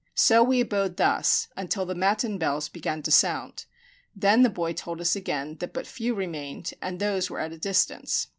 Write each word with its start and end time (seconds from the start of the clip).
So 0.15 0.41
we 0.43 0.61
abode 0.61 0.97
thus 0.97 1.47
until 1.55 1.85
the 1.85 1.93
matin 1.93 2.39
bells 2.39 2.69
began 2.69 3.03
to 3.03 3.11
sound. 3.11 3.65
Then 4.15 4.41
the 4.41 4.49
boy 4.49 4.73
told 4.73 4.99
us 4.99 5.15
again 5.15 5.57
that 5.57 5.73
but 5.73 5.85
few 5.85 6.15
remained, 6.15 6.73
and 6.81 6.99
those 6.99 7.29
were 7.29 7.39
at 7.39 7.53
a 7.53 7.57
distance. 7.59 8.25